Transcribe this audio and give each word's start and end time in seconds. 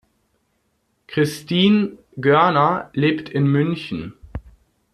Christine 1.07 1.99
Görner 2.17 2.89
lebt 2.93 3.29
in 3.29 3.45
München. 3.45 4.15